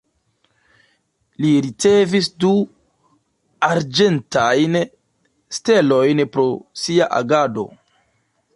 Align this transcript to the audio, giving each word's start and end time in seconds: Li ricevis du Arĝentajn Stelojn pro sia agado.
Li 1.43 1.51
ricevis 1.65 2.29
du 2.45 2.53
Arĝentajn 3.67 4.79
Stelojn 5.59 6.23
pro 6.37 6.47
sia 6.85 7.09
agado. 7.23 7.69